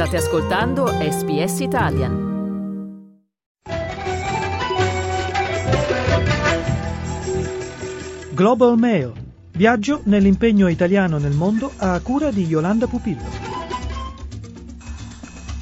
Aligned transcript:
State 0.00 0.16
ascoltando 0.16 0.86
SBS 0.86 1.60
Italian. 1.60 2.12
Global 8.32 8.78
Mail. 8.78 9.12
Viaggio 9.52 10.00
nell'impegno 10.04 10.68
italiano 10.68 11.18
nel 11.18 11.32
mondo 11.32 11.70
a 11.76 12.00
cura 12.00 12.30
di 12.30 12.46
Yolanda 12.46 12.86
Pupillo. 12.86 13.69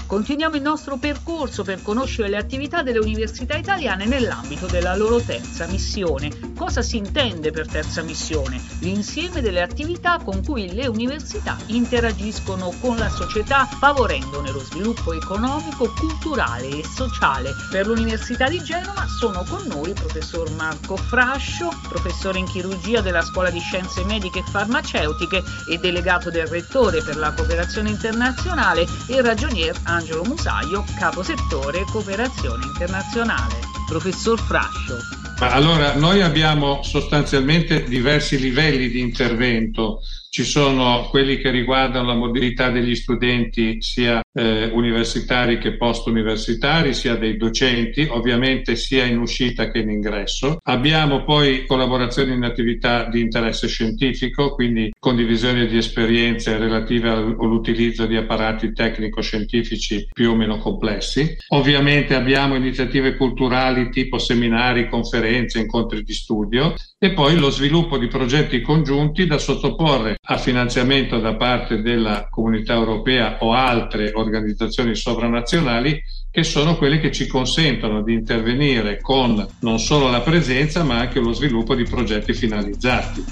Continuiamo 0.08 0.56
il 0.56 0.62
nostro 0.62 0.96
percorso 0.96 1.64
per 1.64 1.82
conoscere 1.82 2.30
le 2.30 2.38
attività 2.38 2.80
delle 2.80 2.98
università 2.98 3.56
italiane 3.56 4.06
nell'ambito 4.06 4.64
della 4.64 4.96
loro 4.96 5.20
terza 5.20 5.66
missione. 5.66 6.54
Cosa 6.56 6.80
si 6.80 6.96
intende 6.96 7.50
per 7.50 7.68
terza 7.68 8.00
missione? 8.00 8.58
L'insieme 8.80 9.42
delle 9.42 9.60
attività 9.60 10.18
con 10.24 10.42
cui 10.42 10.72
le 10.72 10.86
università 10.86 11.58
interagiscono 11.66 12.72
con 12.80 12.96
la 12.96 13.10
società 13.10 13.66
favorendone 13.66 14.50
lo 14.50 14.60
sviluppo 14.60 15.12
economico, 15.12 15.92
culturale 15.92 16.68
e 16.68 16.84
sociale. 16.86 17.50
Per 17.70 17.86
l'Università 17.86 18.48
di 18.48 18.62
Genova 18.62 19.06
sono 19.20 19.44
con 19.46 19.66
noi 19.66 19.88
il 19.88 19.94
professor 19.94 20.50
Marco 20.52 20.96
Frascio, 20.96 21.68
professore 21.86 22.38
in 22.38 22.46
chirurgia 22.46 23.02
della 23.02 23.20
Scuola 23.20 23.50
di 23.50 23.60
Scienze 23.60 24.02
Mediche 24.04 24.38
e 24.38 24.44
Farmaceutiche 24.50 25.42
e 25.70 25.76
delegato 25.76 26.30
del 26.30 26.46
Rettore 26.46 27.02
per 27.02 27.18
la 27.18 27.30
cooperazione 27.32 27.90
internazionale 27.90 28.86
e 29.06 29.20
ragionier 29.20 29.78
Angelo 29.98 30.22
Musaio, 30.22 30.84
capo 30.96 31.24
settore 31.24 31.84
cooperazione 31.90 32.64
internazionale. 32.66 33.58
Professor 33.88 34.38
Frascio. 34.38 34.96
Allora, 35.40 35.96
noi 35.96 36.22
abbiamo 36.22 36.84
sostanzialmente 36.84 37.82
diversi 37.82 38.38
livelli 38.38 38.90
di 38.90 39.00
intervento 39.00 40.00
ci 40.38 40.44
sono 40.44 41.08
quelli 41.10 41.38
che 41.38 41.50
riguardano 41.50 42.06
la 42.06 42.14
mobilità 42.14 42.70
degli 42.70 42.94
studenti 42.94 43.82
sia 43.82 44.20
eh, 44.32 44.70
universitari 44.72 45.58
che 45.58 45.76
post-universitari, 45.76 46.94
sia 46.94 47.16
dei 47.16 47.36
docenti, 47.36 48.06
ovviamente 48.08 48.76
sia 48.76 49.04
in 49.04 49.18
uscita 49.18 49.68
che 49.68 49.80
in 49.80 49.90
ingresso. 49.90 50.58
Abbiamo 50.62 51.24
poi 51.24 51.66
collaborazioni 51.66 52.34
in 52.34 52.44
attività 52.44 53.08
di 53.08 53.18
interesse 53.18 53.66
scientifico, 53.66 54.54
quindi 54.54 54.92
condivisione 54.96 55.66
di 55.66 55.76
esperienze 55.76 56.56
relative 56.56 57.08
all'utilizzo 57.08 58.06
di 58.06 58.14
apparati 58.14 58.72
tecnico-scientifici 58.72 60.06
più 60.12 60.30
o 60.30 60.36
meno 60.36 60.58
complessi. 60.58 61.36
Ovviamente 61.48 62.14
abbiamo 62.14 62.54
iniziative 62.54 63.16
culturali 63.16 63.90
tipo 63.90 64.18
seminari, 64.18 64.88
conferenze, 64.88 65.58
incontri 65.58 66.04
di 66.04 66.12
studio 66.12 66.74
e 66.96 67.12
poi 67.12 67.36
lo 67.36 67.50
sviluppo 67.50 67.98
di 67.98 68.06
progetti 68.06 68.60
congiunti 68.60 69.26
da 69.26 69.38
sottoporre 69.38 70.16
a 70.30 70.36
finanziamento 70.36 71.18
da 71.20 71.36
parte 71.36 71.80
della 71.80 72.26
comunità 72.28 72.74
europea 72.74 73.38
o 73.40 73.52
altre 73.52 74.10
organizzazioni 74.12 74.94
sovranazionali 74.94 76.02
che 76.30 76.42
sono 76.42 76.76
quelle 76.76 76.98
che 77.00 77.10
ci 77.10 77.26
consentono 77.26 78.02
di 78.02 78.12
intervenire 78.12 79.00
con 79.00 79.46
non 79.60 79.78
solo 79.78 80.10
la 80.10 80.20
presenza 80.20 80.84
ma 80.84 80.98
anche 80.98 81.18
lo 81.18 81.32
sviluppo 81.32 81.74
di 81.74 81.84
progetti 81.84 82.34
finalizzati. 82.34 83.24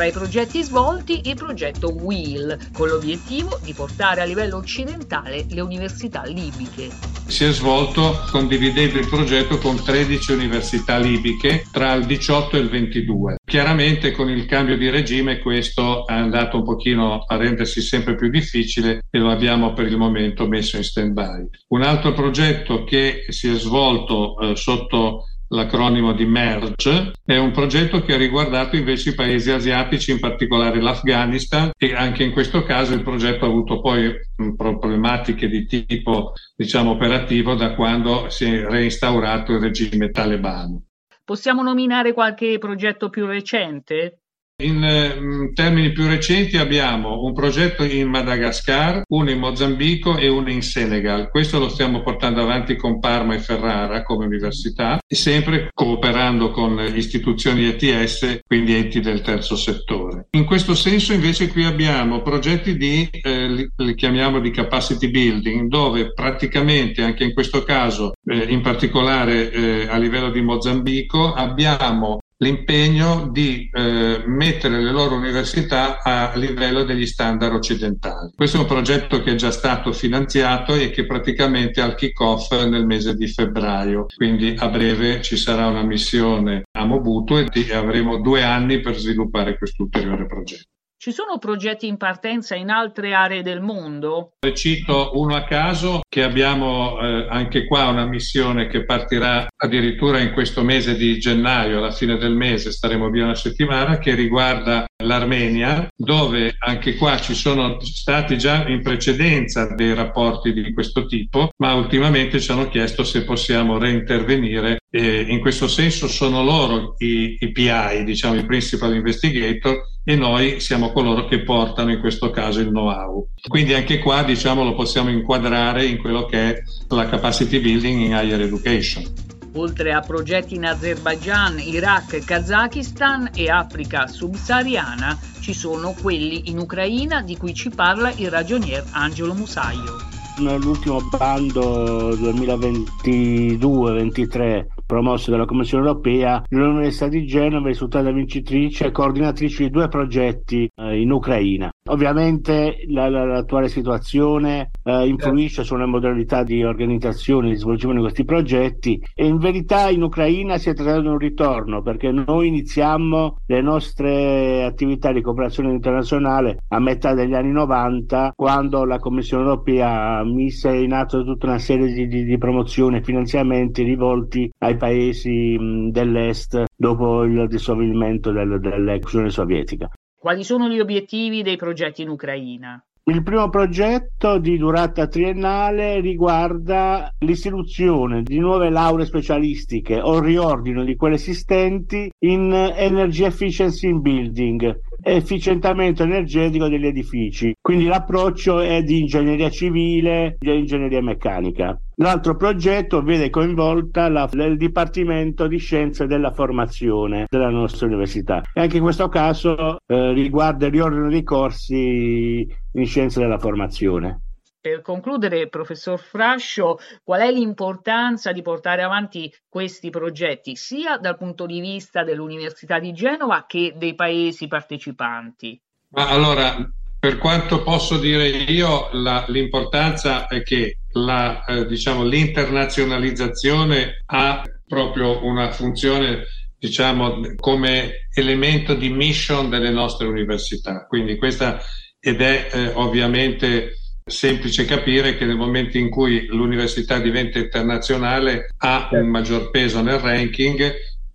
Tra 0.00 0.08
i 0.08 0.12
progetti 0.12 0.62
svolti 0.62 1.28
il 1.28 1.34
progetto 1.34 1.92
WHEEL, 1.92 2.70
con 2.72 2.88
l'obiettivo 2.88 3.58
di 3.62 3.74
portare 3.74 4.22
a 4.22 4.24
livello 4.24 4.56
occidentale 4.56 5.44
le 5.50 5.60
università 5.60 6.24
libiche. 6.24 6.88
Si 7.26 7.44
è 7.44 7.52
svolto 7.52 8.24
condividendo 8.30 8.98
il 8.98 9.06
progetto 9.06 9.58
con 9.58 9.76
13 9.76 10.32
università 10.32 10.96
libiche 10.96 11.66
tra 11.70 11.92
il 11.92 12.06
18 12.06 12.56
e 12.56 12.60
il 12.60 12.70
22. 12.70 13.36
Chiaramente 13.44 14.12
con 14.12 14.30
il 14.30 14.46
cambio 14.46 14.78
di 14.78 14.88
regime 14.88 15.38
questo 15.38 16.06
è 16.06 16.14
andato 16.14 16.56
un 16.56 16.64
pochino 16.64 17.22
a 17.26 17.36
rendersi 17.36 17.82
sempre 17.82 18.14
più 18.14 18.30
difficile 18.30 19.02
e 19.10 19.18
lo 19.18 19.30
abbiamo 19.30 19.74
per 19.74 19.86
il 19.86 19.98
momento 19.98 20.48
messo 20.48 20.78
in 20.78 20.82
stand-by. 20.82 21.46
Un 21.68 21.82
altro 21.82 22.14
progetto 22.14 22.84
che 22.84 23.26
si 23.28 23.50
è 23.50 23.54
svolto 23.54 24.38
eh, 24.38 24.56
sotto 24.56 25.26
l'acronimo 25.50 26.12
di 26.12 26.24
MERGE, 26.24 27.12
è 27.24 27.36
un 27.36 27.50
progetto 27.52 28.02
che 28.02 28.14
ha 28.14 28.16
riguardato 28.16 28.76
invece 28.76 29.10
i 29.10 29.14
paesi 29.14 29.50
asiatici, 29.50 30.10
in 30.10 30.20
particolare 30.20 30.80
l'Afghanistan 30.80 31.70
e 31.76 31.94
anche 31.94 32.22
in 32.22 32.32
questo 32.32 32.62
caso 32.62 32.94
il 32.94 33.02
progetto 33.02 33.44
ha 33.44 33.48
avuto 33.48 33.80
poi 33.80 34.12
problematiche 34.56 35.48
di 35.48 35.66
tipo 35.66 36.32
diciamo 36.56 36.90
operativo 36.90 37.54
da 37.54 37.74
quando 37.74 38.28
si 38.28 38.44
è 38.44 38.64
reinstaurato 38.64 39.52
il 39.52 39.60
regime 39.60 40.10
talebano. 40.10 40.84
Possiamo 41.24 41.62
nominare 41.62 42.12
qualche 42.12 42.58
progetto 42.58 43.08
più 43.08 43.26
recente? 43.26 44.19
In 44.60 44.84
eh, 44.84 45.52
termini 45.54 45.92
più 45.92 46.06
recenti 46.06 46.58
abbiamo 46.58 47.22
un 47.22 47.32
progetto 47.32 47.82
in 47.82 48.08
Madagascar, 48.08 49.02
uno 49.08 49.30
in 49.30 49.38
Mozambico 49.38 50.18
e 50.18 50.28
uno 50.28 50.50
in 50.50 50.62
Senegal. 50.62 51.30
Questo 51.30 51.58
lo 51.58 51.68
stiamo 51.68 52.02
portando 52.02 52.42
avanti 52.42 52.76
con 52.76 52.98
Parma 52.98 53.34
e 53.34 53.38
Ferrara 53.38 54.02
come 54.02 54.26
università 54.26 54.98
sempre 55.06 55.70
cooperando 55.72 56.50
con 56.50 56.78
istituzioni 56.94 57.66
ETS, 57.66 58.40
quindi 58.46 58.74
enti 58.74 59.00
del 59.00 59.22
terzo 59.22 59.56
settore. 59.56 60.28
In 60.32 60.44
questo 60.44 60.74
senso 60.74 61.12
invece 61.12 61.48
qui 61.48 61.64
abbiamo 61.64 62.22
progetti 62.22 62.76
di, 62.76 63.08
eh, 63.10 63.48
li, 63.48 63.94
chiamiamo 63.94 64.40
di 64.40 64.50
capacity 64.50 65.10
building, 65.10 65.68
dove 65.68 66.12
praticamente 66.12 67.02
anche 67.02 67.24
in 67.24 67.32
questo 67.32 67.62
caso, 67.62 68.12
eh, 68.24 68.36
in 68.48 68.60
particolare 68.60 69.50
eh, 69.50 69.88
a 69.88 69.96
livello 69.96 70.30
di 70.30 70.42
Mozambico, 70.42 71.32
abbiamo 71.32 72.20
l'impegno 72.42 73.28
di 73.30 73.68
eh, 73.72 74.22
mettere 74.26 74.80
le 74.80 74.90
loro 74.90 75.16
università 75.16 76.02
a 76.02 76.34
livello 76.36 76.84
degli 76.84 77.06
standard 77.06 77.54
occidentali. 77.54 78.32
Questo 78.34 78.56
è 78.56 78.60
un 78.60 78.66
progetto 78.66 79.22
che 79.22 79.32
è 79.32 79.34
già 79.34 79.50
stato 79.50 79.92
finanziato 79.92 80.74
e 80.74 80.90
che 80.90 81.04
praticamente 81.06 81.80
al 81.80 81.94
kick-off 81.94 82.52
nel 82.64 82.86
mese 82.86 83.14
di 83.14 83.28
febbraio, 83.28 84.06
quindi 84.16 84.54
a 84.56 84.68
breve 84.68 85.20
ci 85.22 85.36
sarà 85.36 85.66
una 85.66 85.82
missione 85.82 86.62
a 86.72 86.84
Mobutu 86.84 87.36
e 87.36 87.74
avremo 87.74 88.20
due 88.20 88.42
anni 88.42 88.80
per 88.80 88.96
sviluppare 88.96 89.58
questo 89.58 89.82
ulteriore 89.82 90.26
progetto. 90.26 90.68
Ci 91.02 91.12
sono 91.12 91.38
progetti 91.38 91.86
in 91.86 91.96
partenza 91.96 92.54
in 92.54 92.68
altre 92.68 93.14
aree 93.14 93.40
del 93.40 93.62
mondo? 93.62 94.32
Cito 94.52 95.12
uno 95.14 95.34
a 95.34 95.44
caso 95.44 96.02
che 96.06 96.22
abbiamo 96.22 97.00
eh, 97.00 97.26
anche 97.26 97.64
qua 97.64 97.88
una 97.88 98.04
missione 98.04 98.66
che 98.66 98.84
partirà 98.84 99.48
addirittura 99.56 100.20
in 100.20 100.34
questo 100.34 100.62
mese 100.62 100.96
di 100.96 101.18
gennaio, 101.18 101.78
alla 101.78 101.90
fine 101.90 102.18
del 102.18 102.34
mese 102.34 102.70
staremo 102.70 103.08
via 103.08 103.24
una 103.24 103.34
settimana, 103.34 103.96
che 103.96 104.14
riguarda 104.14 104.84
l'Armenia, 105.00 105.88
dove 105.96 106.54
anche 106.58 106.96
qua 106.96 107.18
ci 107.18 107.34
sono 107.34 107.78
stati 107.80 108.38
già 108.38 108.66
in 108.68 108.82
precedenza 108.82 109.66
dei 109.74 109.94
rapporti 109.94 110.52
di 110.52 110.72
questo 110.72 111.06
tipo, 111.06 111.50
ma 111.58 111.74
ultimamente 111.74 112.40
ci 112.40 112.50
hanno 112.50 112.68
chiesto 112.68 113.04
se 113.04 113.24
possiamo 113.24 113.78
reintervenire 113.78 114.78
e 114.90 115.20
in 115.28 115.40
questo 115.40 115.68
senso 115.68 116.08
sono 116.08 116.42
loro 116.42 116.94
i, 116.98 117.36
i 117.38 117.52
PI, 117.52 118.04
diciamo 118.04 118.36
i 118.36 118.44
principal 118.44 118.94
investigator, 118.94 119.82
e 120.02 120.16
noi 120.16 120.60
siamo 120.60 120.92
coloro 120.92 121.26
che 121.26 121.42
portano 121.42 121.92
in 121.92 122.00
questo 122.00 122.30
caso 122.30 122.60
il 122.60 122.68
know-how. 122.68 123.28
Quindi 123.46 123.74
anche 123.74 123.98
qua 123.98 124.22
diciamo 124.22 124.64
lo 124.64 124.74
possiamo 124.74 125.10
inquadrare 125.10 125.84
in 125.84 125.98
quello 125.98 126.24
che 126.24 126.38
è 126.38 126.62
la 126.88 127.08
capacity 127.08 127.60
building 127.60 128.00
in 128.00 128.12
higher 128.12 128.40
education. 128.40 129.29
Oltre 129.54 129.92
a 129.92 130.00
progetti 130.00 130.54
in 130.54 130.64
Azerbaijan, 130.64 131.58
Iraq, 131.58 132.24
Kazakistan 132.24 133.30
e 133.34 133.50
Africa 133.50 134.06
subsahariana, 134.06 135.18
ci 135.40 135.52
sono 135.54 135.92
quelli 136.00 136.50
in 136.50 136.58
Ucraina 136.58 137.20
di 137.22 137.36
cui 137.36 137.52
ci 137.52 137.68
parla 137.68 138.12
il 138.16 138.30
ragionier 138.30 138.84
Angelo 138.92 139.34
Musaio. 139.34 139.96
Nell'ultimo 140.38 141.00
bando 141.18 142.14
2022-23 142.14 144.79
promosso 144.90 145.30
dalla 145.30 145.44
Commissione 145.44 145.86
europea, 145.86 146.42
l'Università 146.48 147.06
di 147.06 147.24
Genova 147.24 147.66
è 147.66 147.68
risultata 147.68 148.10
vincitrice 148.10 148.86
e 148.86 148.90
coordinatrice 148.90 149.62
di 149.62 149.70
due 149.70 149.86
progetti 149.86 150.68
eh, 150.74 151.00
in 151.00 151.12
Ucraina. 151.12 151.70
Ovviamente 151.90 152.84
la, 152.88 153.08
la, 153.08 153.24
l'attuale 153.24 153.68
situazione 153.68 154.70
eh, 154.82 155.06
influisce 155.06 155.62
sulle 155.62 155.86
modalità 155.86 156.42
di 156.42 156.64
organizzazione 156.64 157.48
e 157.48 157.50
di 157.50 157.56
svolgimento 157.56 158.02
di 158.02 158.08
questi 158.08 158.24
progetti 158.24 159.00
e 159.14 159.26
in 159.26 159.38
verità 159.38 159.88
in 159.90 160.02
Ucraina 160.02 160.58
si 160.58 160.70
è 160.70 160.74
trattato 160.74 161.02
di 161.02 161.06
un 161.06 161.18
ritorno 161.18 161.82
perché 161.82 162.10
noi 162.10 162.48
iniziamo 162.48 163.36
le 163.46 163.60
nostre 163.62 164.64
attività 164.64 165.12
di 165.12 165.20
cooperazione 165.20 165.70
internazionale 165.70 166.64
a 166.68 166.80
metà 166.80 167.14
degli 167.14 167.34
anni 167.34 167.52
90 167.52 168.32
quando 168.34 168.84
la 168.84 168.98
Commissione 168.98 169.44
europea 169.44 170.22
mise 170.24 170.74
in 170.74 170.92
atto 170.92 171.22
tutta 171.24 171.46
una 171.46 171.58
serie 171.58 171.92
di, 171.92 172.08
di, 172.08 172.24
di 172.24 172.38
promozioni 172.38 172.96
e 172.96 173.02
finanziamenti 173.02 173.82
rivolti 173.82 174.50
ai 174.58 174.76
paesi 174.80 175.58
dell'est 175.90 176.64
dopo 176.74 177.24
il 177.24 177.46
dissolvimento 177.48 178.32
del, 178.32 178.58
dell'ex 178.58 179.12
Unione 179.12 179.30
Sovietica. 179.30 179.90
Quali 180.18 180.42
sono 180.42 180.68
gli 180.68 180.80
obiettivi 180.80 181.42
dei 181.42 181.56
progetti 181.56 182.00
in 182.00 182.08
Ucraina? 182.08 182.82
Il 183.04 183.22
primo 183.22 183.48
progetto 183.48 184.38
di 184.38 184.56
durata 184.56 185.06
triennale 185.06 186.00
riguarda 186.00 187.12
l'istituzione 187.18 188.22
di 188.22 188.38
nuove 188.38 188.70
lauree 188.70 189.06
specialistiche 189.06 190.00
o 190.00 190.18
il 190.18 190.22
riordino 190.22 190.84
di 190.84 190.96
quelle 190.96 191.16
esistenti 191.16 192.10
in 192.20 192.52
Energy 192.52 193.24
Efficiency 193.24 193.88
in 193.88 194.00
Building 194.00 194.78
efficientamento 195.02 196.02
energetico 196.02 196.68
degli 196.68 196.86
edifici. 196.86 197.54
Quindi 197.60 197.86
l'approccio 197.86 198.60
è 198.60 198.82
di 198.82 199.00
ingegneria 199.00 199.50
civile 199.50 200.36
e 200.38 200.58
ingegneria 200.58 201.02
meccanica. 201.02 201.80
L'altro 202.00 202.34
progetto 202.34 203.02
vede 203.02 203.28
coinvolta 203.28 204.08
la, 204.08 204.26
il 204.32 204.56
Dipartimento 204.56 205.46
di 205.46 205.58
Scienze 205.58 206.06
della 206.06 206.32
Formazione 206.32 207.26
della 207.28 207.50
nostra 207.50 207.86
università 207.86 208.40
e 208.54 208.62
anche 208.62 208.78
in 208.78 208.82
questo 208.82 209.10
caso 209.10 209.76
eh, 209.86 210.12
riguarda 210.14 210.64
il 210.64 210.72
riordino 210.72 211.10
dei 211.10 211.22
corsi 211.22 212.48
in 212.72 212.86
Scienze 212.86 213.20
della 213.20 213.38
Formazione. 213.38 214.22
Per 214.58 214.80
concludere, 214.80 215.48
professor 215.48 215.98
Frascio, 215.98 216.78
qual 217.04 217.20
è 217.20 217.30
l'importanza 217.30 218.32
di 218.32 218.40
portare 218.40 218.82
avanti 218.82 219.30
questi 219.46 219.90
progetti 219.90 220.56
sia 220.56 220.96
dal 220.96 221.18
punto 221.18 221.44
di 221.44 221.60
vista 221.60 222.02
dell'Università 222.02 222.78
di 222.78 222.94
Genova 222.94 223.44
che 223.46 223.74
dei 223.76 223.94
paesi 223.94 224.48
partecipanti? 224.48 225.60
Ma 225.90 226.08
allora, 226.08 226.66
per 227.00 227.16
quanto 227.16 227.62
posso 227.62 227.98
dire 227.98 228.28
io, 228.28 228.90
la, 228.92 229.24
l'importanza 229.28 230.26
è 230.26 230.42
che 230.42 230.80
la, 230.92 231.42
eh, 231.44 231.66
diciamo, 231.66 232.04
l'internazionalizzazione 232.04 234.02
ha 234.04 234.42
proprio 234.66 235.24
una 235.24 235.50
funzione 235.50 236.24
diciamo, 236.58 237.22
come 237.36 238.08
elemento 238.14 238.74
di 238.74 238.90
mission 238.90 239.48
delle 239.48 239.70
nostre 239.70 240.06
università. 240.06 240.84
Quindi 240.86 241.16
questa 241.16 241.58
ed 241.98 242.20
è 242.20 242.48
eh, 242.52 242.66
ovviamente 242.74 243.76
semplice 244.04 244.66
capire 244.66 245.16
che 245.16 245.24
nel 245.24 245.36
momento 245.36 245.78
in 245.78 245.88
cui 245.88 246.26
l'università 246.26 246.98
diventa 246.98 247.38
internazionale 247.38 248.48
ha 248.58 248.90
un 248.92 249.06
maggior 249.06 249.50
peso 249.50 249.80
nel 249.80 249.98
ranking, 249.98 250.70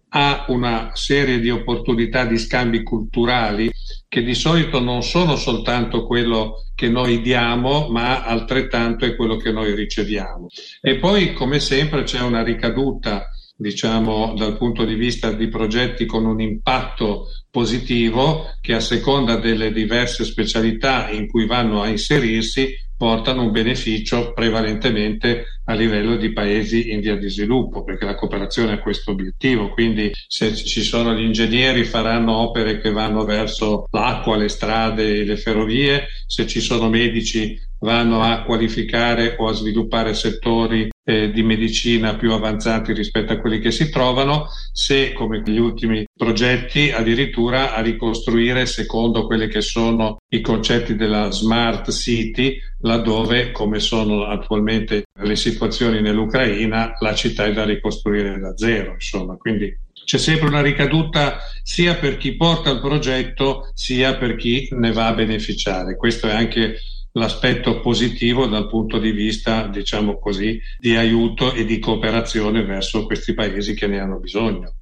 ha 0.10 0.46
una 0.48 0.92
serie 0.94 1.40
di 1.40 1.52
opportunità 1.52 2.26
di 2.26 2.38
scambi 2.38 2.82
culturali 2.82 3.70
che 4.16 4.24
di 4.24 4.34
solito 4.34 4.80
non 4.80 5.04
sono 5.04 5.36
soltanto 5.36 6.06
quello 6.06 6.64
che 6.74 6.88
noi 6.88 7.20
diamo, 7.20 7.90
ma 7.90 8.24
altrettanto 8.24 9.04
è 9.04 9.14
quello 9.14 9.36
che 9.36 9.52
noi 9.52 9.76
riceviamo. 9.76 10.48
E 10.80 10.96
poi, 11.00 11.34
come 11.34 11.60
sempre, 11.60 12.04
c'è 12.04 12.22
una 12.22 12.42
ricaduta 12.42 13.30
diciamo 13.58 14.34
dal 14.38 14.56
punto 14.56 14.86
di 14.86 14.96
vista 14.96 15.34
di 15.34 15.50
progetti 15.50 16.06
con 16.06 16.26
un 16.26 16.40
impatto 16.40 17.28
positivo 17.50 18.56
che 18.62 18.74
a 18.74 18.80
seconda 18.80 19.36
delle 19.36 19.74
diverse 19.74 20.24
specialità 20.24 21.10
in 21.10 21.28
cui 21.28 21.46
vanno 21.46 21.82
a 21.82 21.90
inserirsi 21.90 22.74
portano 22.98 23.44
un 23.44 23.52
beneficio 23.52 24.34
prevalentemente 24.34 25.60
a 25.66 25.74
livello 25.74 26.16
di 26.16 26.32
paesi 26.32 26.92
in 26.92 27.00
via 27.02 27.16
di 27.18 27.30
sviluppo, 27.30 27.84
perché 27.84 28.06
la 28.06 28.16
cooperazione 28.16 28.74
ha 28.74 28.80
questo 28.80 29.12
obiettivo, 29.12 29.70
quindi 29.70 30.12
se 30.28 30.54
ci 30.56 30.82
sono 30.82 31.14
gli 31.14 31.24
ingegneri 31.24 31.84
faranno 31.84 32.36
opere 32.38 32.80
che 32.80 32.92
vanno 32.92 33.26
verso 33.26 33.88
l'acqua, 33.92 34.38
le 34.38 34.50
strade, 34.50 35.24
le 35.24 35.38
ferrovie, 35.38 36.08
se 36.26 36.46
ci 36.48 36.60
sono 36.60 36.90
medici 36.90 37.60
vanno 37.86 38.24
a 38.24 38.42
qualificare 38.42 39.36
o 39.38 39.48
a 39.48 39.54
sviluppare 39.54 40.16
settori 40.16 40.90
eh, 41.06 41.32
di 41.32 41.44
medicina 41.44 42.16
più 42.16 42.34
avanzati 42.34 42.92
rispetto 42.94 43.32
a 43.32 43.38
quelli 43.38 43.60
che 43.60 43.70
si 43.70 43.92
trovano, 43.92 44.48
se 44.74 45.14
come 45.14 45.44
gli 45.46 45.60
ultimi 45.60 46.04
progetti 46.14 46.92
addirittura 46.92 47.76
a 47.76 47.82
ricostruire 47.82 48.66
secondo 48.66 49.28
quelli 49.28 49.48
che 49.48 49.62
sono 49.62 50.18
i 50.30 50.42
concetti 50.42 50.96
della 50.96 51.30
smart 51.30 51.92
city, 51.92 52.58
laddove 52.80 53.52
come 53.52 53.80
sono 53.80 54.26
attualmente 54.26 55.04
le 55.22 55.36
situazioni 55.36 56.02
nell'Ucraina, 56.02 56.96
la 57.00 57.14
città 57.14 57.46
è 57.46 57.54
da 57.54 57.66
ricostruire 57.66 58.40
da 58.40 58.58
zero, 58.58 58.94
insomma, 58.94 59.36
quindi 59.38 59.72
c'è 60.06 60.18
sempre 60.18 60.48
una 60.48 60.62
ricaduta 60.62 61.38
sia 61.64 61.96
per 61.96 62.18
chi 62.18 62.36
porta 62.36 62.70
il 62.70 62.80
progetto 62.80 63.72
sia 63.74 64.16
per 64.18 64.36
chi 64.36 64.68
ne 64.72 64.92
va 64.92 65.08
a 65.08 65.14
beneficiare. 65.14 65.96
Questo 65.96 66.28
è 66.28 66.32
anche 66.32 66.78
l'aspetto 67.16 67.80
positivo 67.80 68.46
dal 68.46 68.68
punto 68.68 68.98
di 68.98 69.12
vista, 69.12 69.68
diciamo 69.68 70.20
così, 70.20 70.60
di 70.80 70.96
aiuto 70.96 71.54
e 71.54 71.66
di 71.66 71.80
cooperazione 71.80 72.64
verso 72.64 73.06
questi 73.06 73.34
paesi 73.34 73.74
che 73.74 73.88
ne 73.88 74.00
hanno 74.00 74.20
bisogno. 74.20 74.74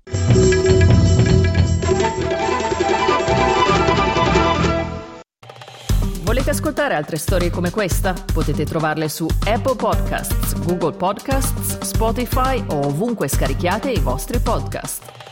Volete 6.24 6.50
ascoltare 6.50 6.96
altre 6.96 7.18
storie 7.18 7.52
come 7.52 7.70
questa? 7.70 8.14
Potete 8.34 8.66
trovarle 8.66 9.08
su 9.10 9.28
Apple 9.46 9.76
Podcasts, 9.76 10.56
Google 10.66 10.98
Podcasts, 10.98 11.80
Spotify 11.82 12.64
o 12.70 12.88
ovunque 12.88 13.28
scarichiate 13.28 13.92
i 13.92 14.00
vostri 14.00 14.40
podcast. 14.40 15.23